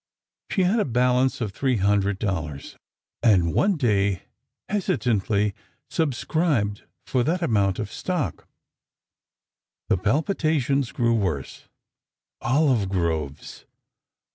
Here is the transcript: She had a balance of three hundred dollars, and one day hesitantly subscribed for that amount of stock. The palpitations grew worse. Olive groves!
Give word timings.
She 0.49 0.63
had 0.63 0.79
a 0.79 0.85
balance 0.85 1.41
of 1.41 1.51
three 1.51 1.77
hundred 1.77 2.17
dollars, 2.17 2.75
and 3.21 3.53
one 3.53 3.75
day 3.77 4.23
hesitantly 4.67 5.53
subscribed 5.91 6.85
for 7.05 7.23
that 7.23 7.43
amount 7.43 7.77
of 7.77 7.91
stock. 7.91 8.47
The 9.89 9.97
palpitations 9.99 10.91
grew 10.91 11.13
worse. 11.13 11.67
Olive 12.41 12.89
groves! 12.89 13.65